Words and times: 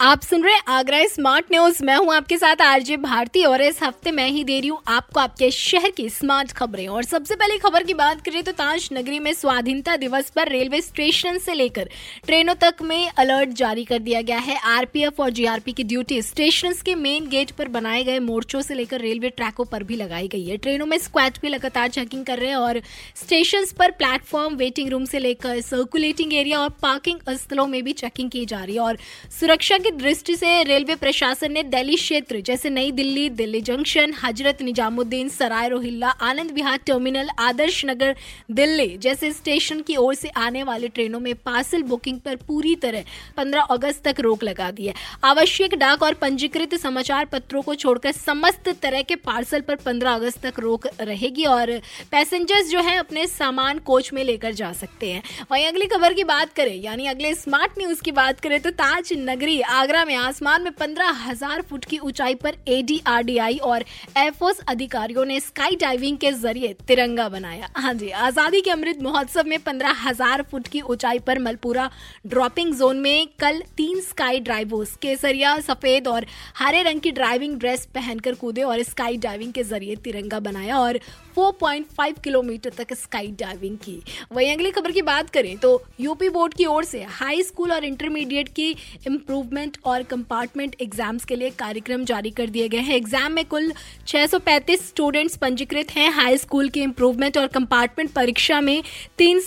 आप 0.00 0.22
सुन 0.22 0.42
रहे 0.44 0.58
आगरा 0.68 0.98
स्मार्ट 1.06 1.46
न्यूज़। 1.52 1.82
मैं 1.84 1.94
हूँ 1.96 2.12
आपके 2.14 2.36
साथ 2.38 2.60
आरजे 2.62 2.96
भारती 2.96 3.42
और 3.44 3.62
इस 3.62 3.82
हफ़्ते 3.82 4.10
मैं 4.10 4.28
ही 4.28 4.42
दे 4.44 4.58
रही 4.60 4.68
हूँ 4.68 4.78
आपको 4.88 5.20
आपके 5.20 5.50
शहर 5.50 5.90
की 5.90 6.08
स्मार्ट 6.08 6.52
खबरें। 6.52 6.86
और 6.88 7.04
सबसे 7.04 7.36
पहले 7.36 7.56
खबर 7.58 7.82
की 7.82 7.94
बात 7.94 8.20
करें 8.24 8.42
तो 8.44 8.52
ताज 8.52 8.88
नगरी 8.92 9.18
में 9.18 9.32
स्वाधीनता 9.32 9.96
दिवस 9.96 10.30
पर 10.30 10.48
रेलवे 10.48 10.80
स्टेशन 10.80 11.38
से 11.38 11.54
लेकर 11.54 11.88
ट्रेनों 12.26 12.54
तक 12.54 12.82
में 12.82 13.08
अलर्ट 13.08 13.48
जारी 13.52 13.84
कर 13.84 13.98
दिया 13.98 14.20
गया 14.20 14.38
है। 14.38 14.58
आरपीएफ 14.66 15.18
और 15.20 15.30
जीआरपी 15.30 15.72
की 15.72 15.84
ड्यूटी 15.84 16.20
स्टेशन 16.22 16.74
के 16.84 16.94
मेन 16.94 17.26
गेट 17.28 17.50
पर 17.50 17.68
बनाए 17.70 18.04
गए 18.04 18.18
मोर्चों 18.20 18.62
से 18.62 18.74
लेकर 18.74 19.00
रेलवे 19.00 19.30
ट्रैकों 19.30 19.64
पर 19.64 19.82
भी 19.82 19.96
लगाई 19.96 20.28
गई 20.28 20.44
है। 20.44 20.56
ट्रेनों 20.58 20.86
में 20.86 20.96
स्क्वाड 20.98 21.38
भी 21.42 21.48
लगातार 21.48 21.88
चेकिंग 21.88 22.24
कर 22.26 22.38
रहे 22.38 22.48
हैं 22.48 22.56
और 22.56 22.80
स्टेशन 23.16 23.66
पर 23.78 23.90
प्लेटफॉर्म, 23.98 24.54
वेटिंग 24.54 24.90
रूम 24.90 25.04
से 25.06 25.18
लेकर 25.18 25.60
सर्कुलेटिंग 25.62 26.34
एरिया 26.34 26.60
और 26.60 26.70
पार्किंग 26.82 27.34
स्थलों 27.36 27.66
में 27.66 27.82
भी 27.84 27.92
चेकिंग 27.94 28.30
की 28.30 28.46
जा 28.46 28.64
रही 28.64 28.74
है 28.74 28.80
और 28.80 28.98
सुरक्षा 29.40 29.78
की 29.88 29.92
दृष्टि 29.92 30.34
से 30.36 30.62
रेलवे 30.62 30.94
प्रशासन 30.94 31.52
ने 31.52 31.62
दिल्ली 31.64 31.94
क्षेत्र, 31.96 32.40
जैसे 32.40 32.70
नई 32.70 32.90
दिल्ली 32.92 33.28
दिल्ली 33.30 33.60
जंक्शन, 33.60 34.12
हज़रत 34.22 34.60
निजामुद्दीन, 34.62 35.28
सराय 35.28 35.68
रोहिल्ला, 35.68 36.08
आनंद 36.08 36.50
विहार 36.50 36.78
टर्मिनल, 36.86 37.28
आदर्श 37.38 37.84
नगर, 37.86 38.14
दिल्ली 38.50 38.86
जैसे 38.98 39.30
स्टेशन 39.32 39.80
की 39.80 39.96
ओर 39.96 40.14
से 40.14 40.28
आने 40.38 40.62
वाले 40.62 40.88
ट्रेनों 40.88 41.20
में 41.20 41.34
पार्सल 41.36 41.82
बुकिंग 41.84 42.18
पर 42.20 42.36
पूरी 42.48 42.74
तरह 42.74 43.04
15 43.36 43.62
अगस्त 43.70 44.02
तक 44.04 44.20
रोक 44.20 44.44
लगा 44.44 44.70
दी 44.70 44.86
है। 44.86 44.94
आवश्यक 45.24 45.74
डाक 45.76 46.02
और 46.02 46.14
पंजीकृत 46.16 46.74
समाचार 46.74 47.24
पत्रों 47.24 47.62
को 47.62 47.74
छोड़कर 47.76 48.12
समस्त 48.12 48.68
तरह 48.82 49.02
के 49.02 49.16
पार्सल 49.22 49.60
पर 49.60 49.76
15 49.86 50.14
अगस्त 50.14 50.46
तक 50.46 50.60
रोक 50.60 50.86
रहेगी 51.00 51.44
और 51.46 51.76
पैसेंजर्स 52.10 52.70
जो 52.70 52.80
है 52.80 52.96
अपने 52.98 53.26
सामान 53.28 53.78
कोच 53.86 54.12
में 54.12 54.22
लेकर 54.24 54.52
जा 54.52 54.72
सकते 54.74 55.12
हैं। 55.12 55.22
वहीं 55.50 55.66
अगली 55.66 55.86
खबर 55.86 56.14
की 56.14 56.24
बात 56.26 56.52
करें, 56.52 56.74
यानी 56.76 57.06
अगले 57.06 57.34
स्मार्ट 57.36 57.78
न्यूज़ 57.78 58.02
की 58.02 58.12
बात 58.12 58.40
करें 58.40 58.60
तो 58.60 58.70
ताज 58.76 59.12
नगरी 59.18 59.60
आगरा 59.78 60.04
में 60.04 60.14
आसमान 60.16 60.62
में 60.62 60.72
पंद्रह 60.72 61.10
हज़ार 61.24 61.60
फुट 61.62 61.84
की 61.84 61.98
ऊंचाई 62.00 62.34
पर 62.34 62.54
एडीआरडीआई 62.68 63.56
और 63.64 63.84
एयरफोर्स 64.18 64.60
अधिकारियों 64.68 65.24
ने 65.24 65.38
स्काई 65.40 65.76
डाइविंग 65.80 66.16
के 66.18 66.32
ज़रिए 66.34 66.72
तिरंगा 66.88 67.28
बनाया। 67.28 67.68
हाँ 67.76 67.92
जी, 67.94 68.08
आज़ादी 68.10 68.60
के 68.60 68.70
अमृत 68.70 69.02
महोत्सव 69.02 69.44
में 69.46 69.58
पंद्रह 69.64 70.02
हज़ार 70.02 70.42
फुट 70.50 70.66
की 70.68 70.80
ऊंचाई 70.80 71.18
पर 71.18 71.38
मलपुरा 71.38 71.88
ड्रॉपिंग 72.26 72.74
जोन 72.74 72.96
में 72.98 73.26
कल 73.40 73.62
तीन 73.76 74.00
स्काई 74.00 74.40
ड्राइवर्स 74.40 74.96
केसरिया, 74.96 75.58
सफ़ेद 75.60 76.08
और 76.08 76.26
हरे 76.56 76.82
रंग 76.82 77.00
की 77.00 77.12
ड्राइविंग 77.12 77.56
ड्रेस 77.58 77.86
पहनकर 77.94 78.34
कूदे 78.34 78.62
और 78.62 78.82
स्काई 78.82 79.16
डाइविंग 79.18 79.52
के 79.52 79.62
ज़रिए 79.64 79.96
तिरंगा 79.98 80.40
बनाया 80.40 80.78
और 80.78 80.98
4.5 81.36 82.18
किलोमीटर 82.20 82.70
तक 82.76 82.92
स्काई 82.94 83.30
डाइविंग 83.40 83.76
की। 83.78 84.00
वहीं 84.32 84.52
अगली 84.52 84.70
खबर 84.70 84.92
की 84.92 85.02
बात 85.04 85.30
करें 85.30 85.56
तो 85.58 85.70
यूपी 86.00 86.28
बोर्ड 86.30 86.54
की 86.54 86.66
ओर 86.66 86.84
से 86.84 87.02
हाई 87.12 87.42
स्कूल 87.44 87.72
और 87.72 87.84
इंटरमीडिएट 87.84 88.48
की 88.54 88.70
इम्प्रूवमेंट 89.06 89.67
और 89.76 90.02
कंपार्टमेंट 90.02 90.76
एग्ज़ाम्स 90.80 91.24
के 91.24 91.36
लिए 91.36 91.50
कार्यक्रम 91.58 92.04
जारी 92.04 92.30
कर 92.30 92.46
दिए 92.48 92.68
गए 92.68 92.78
हैं। 92.78 92.94
एग्ज़ाम 92.94 93.32
में 93.32 93.44
कुल 93.44 93.72
635 94.06 94.86
स्टूडेंट्स 94.88 95.36
पंजीकृत 95.36 95.90
हैं। 95.90 96.10
हाई 96.12 96.36
स्कूल 96.36 96.68
की 96.68 96.82
इम्प्रूवमेंट 96.82 97.38
और 97.38 97.46
कंपार्टमेंट 97.48 98.10
परीक्षा 98.12 98.60
में 98.60 98.82
तीन 99.18 99.40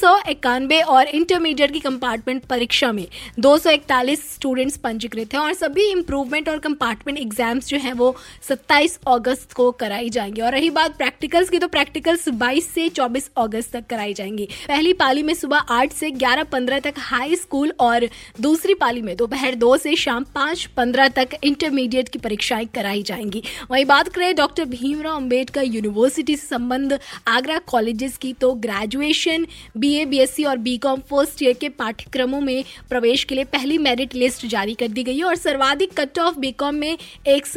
और 0.83 1.07
इंटरमीडिएट 1.07 1.71
की 1.71 1.79
कंपार्टमेंट 1.79 2.43
परीक्षा 2.45 2.91
में 2.91 3.05
241 3.39 4.21
स्टूडेंट्स 4.33 4.77
पंजीकृत 4.77 5.33
हैं 5.33 5.41
और 5.41 5.53
सभी 5.53 5.89
इम्प्रूवमेंट 5.91 6.49
और 6.49 6.59
कंपार्टमेंट 6.59 7.17
एग्ज़ाम्स 7.17 7.67
जो 7.67 7.77
हैं 7.77 7.93
वो 7.93 8.15
27 8.41 8.97
अगस्त 9.07 9.53
को 9.53 9.69
कराई 9.73 10.09
जाएँगी। 10.09 10.41
और 10.41 10.51
रही 10.51 10.69
बात 10.69 10.97
प्रैक्टिकल्स 10.97 11.49
की 11.49 11.59
तो 11.59 11.67
प्रैक्टिकल्स 11.67 12.27
22 12.39 12.67
से 12.67 12.87
24 12.89 13.29
अगस्त 13.37 13.73
तक 13.73 13.85
कराई 13.89 14.13
जाएँगी। 14.13 14.47
पहली 14.67 14.93
पाली 14.93 15.23
में 15.23 15.33
सुबह 15.33 15.57
आठ 15.69 15.91
से 15.91 16.11
11:15 16.13 16.79
तक 16.79 16.93
हाई 16.99 17.35
स्कूल 17.35 17.73
और 17.79 18.07
दूसरी 18.41 18.73
पाली 18.73 19.01
में 19.01 19.15
दोपहर 19.17 19.55
दो 19.55 19.75
से 19.77 19.95
शाम 19.95 20.10
पाँच 20.19 20.65
पंद्रह 20.65 21.07
तक 21.07 21.29
इंटरमीडिएट 21.43 22.09
की 22.09 22.19
परीक्षाएँ 22.19 22.65
कराई 22.65 23.03
जाएँगी। 23.03 23.43
वहीं 23.71 23.85
बात 23.85 24.07
करें 24.07 24.35
डॉक्टर 24.35 24.65
भीमराव 24.65 25.15
अंबेडकर 25.15 25.63
यूनिवर्सिटी 25.63 26.35
से 26.35 26.47
संबंध 26.47 26.99
आगरा 27.27 27.57
कॉलेजेस 27.57 28.17
की 28.17 28.33
तो 28.33 28.53
ग्रेजुएशन 28.53 29.47
बीए 29.77 30.05
बीएससी 30.05 30.43
और 30.43 30.57
बीकॉम 30.57 30.99
फ़र्स्ट 30.99 31.43
ईयर 31.43 31.53
के 31.53 31.69
पाठ्यक्रमों 31.69 32.41
में 32.41 32.63
प्रवेश 32.89 33.23
के 33.23 33.35
लिए 33.35 33.43
पहली 33.43 33.77
मेरिट 33.77 34.15
लिस्ट 34.15 34.45
जारी 34.45 34.73
कर 34.73 34.87
दी 34.87 35.03
गई 35.03 35.17
है 35.17 35.23
और 35.23 35.35
सर्वाधिक 35.35 35.99
कट 35.99 36.19
ऑफ़ 36.19 36.39
बीकॉम 36.39 36.75
में 36.75 36.97
एक 37.27 37.47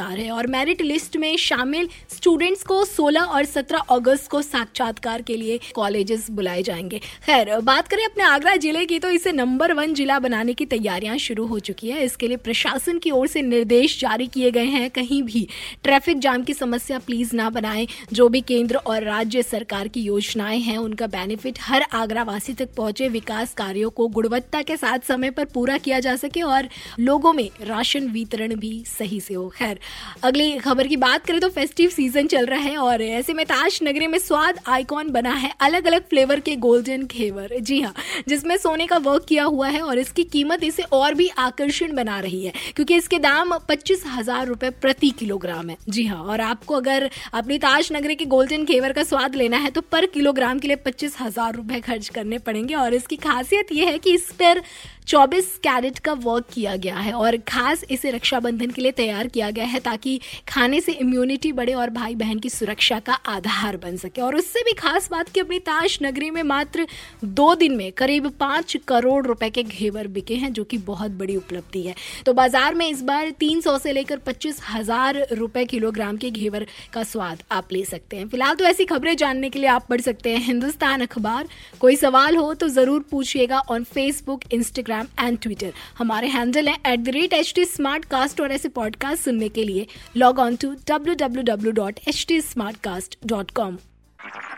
है 0.00 0.30
और 0.30 0.46
मेरिट 0.46 0.82
लिस्ट 0.82 1.16
में 1.16 1.36
शामिल 1.36 1.88
स्टूडेंट्स 2.16 2.62
को 2.62 2.84
16 2.84 3.22
और 3.22 3.44
17 3.44 3.80
अगस्त 3.90 4.30
को 4.30 4.42
साक्षात्कार 4.42 5.22
के 5.22 5.36
लिए 5.36 5.60
कॉलेजेस 5.74 6.30
बुलाए 6.30 6.62
जाएँगे। 6.62 6.98
खैर, 6.98 7.60
बात 7.60 7.88
करें 7.88 8.04
अपने 8.04 8.24
आगरा 8.24 8.56
ज़िले 8.56 8.86
की 8.86 8.98
तो 8.98 9.10
इसे 9.10 9.32
नंबर 9.32 9.72
वन 9.72 9.94
जिला 9.94 10.18
बनाने 10.18 10.54
की 10.54 10.64
तैयारियाँ 10.74 11.16
शुरू 11.18 11.46
हो 11.46 11.58
चुकी 11.60 11.90
है। 11.90 12.04
इसके 12.04 12.28
लिए 12.28 12.36
प्रशासन 12.36 12.98
की 12.98 13.10
ओर 13.10 13.26
से 13.26 13.42
निर्देश 13.42 13.98
जारी 14.00 14.26
किए 14.26 14.50
गए 14.50 14.64
हैं। 14.66 14.90
कहीं 14.90 15.22
भी 15.22 15.46
ट्रैफ़िक 15.84 16.18
जाम 16.18 16.42
की 16.42 16.54
समस्या 16.54 16.98
प्लीज़ 16.98 17.34
ना 17.36 17.48
बनाएँ। 17.50 17.86
जो 18.12 18.28
भी 18.28 18.40
केंद्र 18.42 18.76
और 18.76 19.02
राज्य 19.02 19.42
सरकार 19.42 19.88
की 19.88 20.00
योजनाएँ 20.02 20.60
हैं, 20.60 20.76
उनका 20.78 21.06
बेनिफिट 21.08 21.58
हर 21.62 21.84
आगरा 21.92 22.22
वासी 22.22 22.52
तक 22.54 22.74
पहुँचे। 22.76 23.08
विकास 23.10 23.52
कार्यों 23.54 23.90
को 23.90 24.08
गुणवत्ता 24.08 24.62
के 24.62 24.76
साथ 24.76 25.06
समय 25.08 25.30
पर 25.30 25.44
पूरा 25.44 25.76
किया 25.78 26.00
जा 26.00 26.14
सके 26.16 26.42
और 26.42 26.68
लोगों 27.00 27.32
में 27.32 27.48
राशन 27.62 28.08
वितरण 28.08 28.54
भी 28.56 28.72
सही 28.88 29.20
से 29.20 29.34
हो। 29.34 29.48
खैर, 29.48 29.78
अगली 30.22 30.50
खबर 30.58 30.86
की 30.86 30.96
बात 30.96 31.26
करें 31.26 31.40
तो 31.40 31.48
फेस्टिव 31.50 31.90
सीज़न 31.90 32.26
चल 32.26 32.46
रहा 32.46 32.60
है 32.60 32.76
और 32.78 33.02
ऐसे 33.02 33.34
में 33.34 33.44
ताज 33.46 33.78
नगरी 33.82 34.06
में 34.06 34.18
स्वाद 34.18 34.58
आइकॉन 34.68 35.10
बना 35.10 35.32
है 35.34 35.52
अलग 35.60 35.86
अलग 35.86 36.08
फ्लेवर 36.10 36.40
के 36.40 36.56
गोल्डन 36.58 37.06
घेवर 37.06 37.58
जी 37.60 37.80
हाँ 37.80 37.94
जिसमें 38.28 38.56
सोने 38.56 38.86
का 38.86 38.98
वर्क 39.00 39.24
किया 39.28 39.44
हुआ 39.46 39.68
है 39.68 39.80
और 39.82 39.98
इसकी 39.98 40.24
कीमत 40.26 40.63
इसे 40.64 40.82
और 40.92 41.14
भी 41.14 41.28
आकर्षण 41.38 41.94
बना 41.94 42.18
रही 42.20 42.44
है, 42.44 42.52
क्योंकि 42.76 42.96
इसके 42.96 43.18
दाम 43.18 43.56
पच्चीस 43.68 44.02
हज़ार 44.08 44.46
रुपए 44.46 44.70
प्रति 44.72 45.10
किलोग्राम 45.18 45.70
है। 45.70 45.76
जी 45.88 46.06
हाँ 46.06 46.22
और 46.24 46.40
आपको 46.42 46.74
अगर 46.74 47.10
अपनी 47.34 47.58
ताज 47.58 47.88
नगरी 47.92 48.14
के 48.14 48.24
गोल्डन 48.26 48.64
घेवर 48.64 48.92
का 48.92 49.02
स्वाद 49.04 49.34
लेना 49.34 49.56
है 49.58 49.70
तो 49.70 49.80
पर 49.82 50.06
किलोग्राम 50.08 50.58
के 50.58 50.68
लिए 50.68 50.76
पच्चीस 50.78 51.16
हज़ार 51.20 51.54
रुपए 51.54 51.80
खर्च 51.82 52.08
करने 52.10 52.38
पड़ेंगे। 52.40 52.74
और 52.76 52.94
इसकी 52.94 53.16
खासियत 53.18 53.72
यह 53.72 53.88
है 53.88 53.98
कि 53.98 54.14
इस 54.14 54.30
पर 54.32 54.62
24 55.06 55.46
कैरेट 55.58 55.98
का 55.98 56.12
वर्क 56.14 56.46
किया 56.52 56.74
गया 56.76 56.96
है, 56.96 57.12
और 57.12 57.36
खास 57.48 57.84
इसे 57.90 58.10
रक्षाबंधन 58.10 58.70
के 58.70 58.82
लिए 58.82 58.92
तैयार 58.92 59.26
किया 59.28 59.50
गया 59.50 59.64
है, 59.64 59.80
ताकि 59.80 60.20
खाने 60.48 60.80
से 60.80 60.92
इम्यूनिटी 60.94 61.50
बढ़े 61.52 61.72
और 61.74 61.90
भाई 61.90 62.14
बहन 62.14 62.38
की 62.38 62.50
सुरक्षा 62.50 62.98
का 63.00 63.12
आधार 63.12 63.76
बन 63.76 63.96
सके। 63.96 64.22
और 64.22 64.36
उससे 64.36 64.62
भी 64.62 64.72
खास 64.74 65.08
बात 65.10 65.28
की 65.28 65.40
अपनी 65.40 65.58
ताश 65.60 65.98
नगरी 66.02 66.30
में 66.30 66.42
मात्र 66.44 66.86
दो 67.24 67.54
दिन 67.54 67.76
में 67.76 67.90
करीब 67.94 68.30
पाँच 68.40 68.76
करोड़ 68.88 69.24
रुपए 69.26 69.50
के 69.50 69.62
घेवर 69.62 70.06
बिके 70.08 70.34
हैं 70.44 70.52
जो 70.52 70.64
कि 70.64 70.78
बहुत 70.84 71.10
बड़ी 71.14 71.36
उपलब्धि 71.36 71.82
है। 71.82 71.94
तो 72.26 72.32
बाज़ार 72.34 72.74
में 72.74 72.88
इस 72.88 73.02
बार 73.04 73.30
तीन 73.40 73.60
से 73.64 73.92
लेकर 73.92 74.18
पच्चीस 74.26 74.60
हज़ार 74.64 75.16
रुपए 75.32 75.64
किलोग्राम 75.66 76.16
के 76.16 76.30
घेवर 76.32 76.66
का 76.92 77.02
स्वाद 77.04 77.42
आप 77.52 77.72
ले 77.72 77.84
सकते 77.84 78.16
हैं। 78.16 78.28
फ़िलहाल 78.28 78.54
तो 78.54 78.64
ऐसी 78.64 78.84
खबरें 78.84 79.16
जानने 79.16 79.50
के 79.50 79.58
लिए 79.58 79.68
आप 79.70 79.86
पढ़ 79.88 80.00
सकते 80.00 80.30
हैं 80.30 80.40
हिंदुस्तान 80.42 81.00
अखबार। 81.02 81.48
कोई 81.80 81.96
सवाल 81.96 82.36
हो 82.36 82.52
तो 82.54 82.68
ज़रूर 82.70 83.04
पूछिएगा 83.10 83.58
on 83.70 83.84
Facebook 83.86 84.44
Instagram 84.52 85.06
and 85.20 85.38
Twitter 85.38 85.72
हमारे 85.98 86.28
हैंडल 86.28 86.68
है 86.68 86.76
at 86.86 87.00
the 87.00 87.14
rate 87.14 87.32
H 87.32 87.52
T 87.54 87.64
smart 87.66 88.04
cast 88.06 88.40
और 88.40 88.52
ऐसे 88.52 88.68
पॉडकास्ट 88.70 89.24
सुनने 89.24 89.48
के 89.48 89.64
लिए। 89.64 89.86
Log 90.16 90.38
on 90.38 90.56
to 90.56 90.72
W 90.88 91.14
W 91.16 91.42
W 91.44 91.72
dot 91.74 92.00
H 92.08 92.24
T 92.28 92.40
smart 92.42 92.76
cast 92.82 93.18
dot 93.26 93.50
com 93.52 93.78